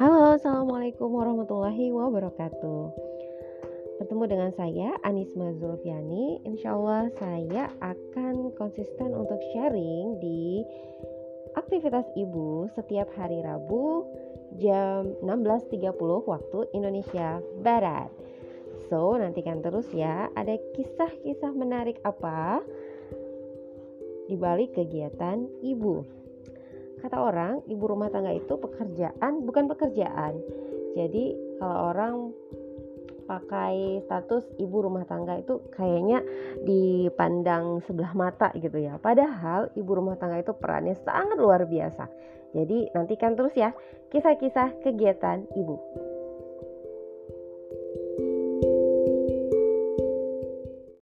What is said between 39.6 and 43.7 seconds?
ibu rumah tangga itu perannya sangat luar biasa. Jadi nantikan terus ya